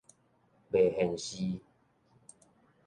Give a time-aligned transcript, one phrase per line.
[0.71, 1.61] 袂現示